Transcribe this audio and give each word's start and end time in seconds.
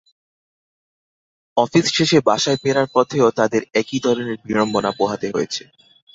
Office 1.57 1.85
শেষে 1.95 2.17
বাসায় 2.27 2.59
ফেরার 2.61 2.87
পথেও 2.95 3.27
তাদের 3.39 3.61
একই 3.73 3.99
ধরনের 4.05 4.37
বিড়ম্বনা 4.45 4.91
পোহাতে 4.97 5.27
হয়েছে। 5.35 5.63